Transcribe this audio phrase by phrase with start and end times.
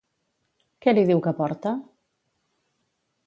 [0.85, 1.73] Què li diu que porta?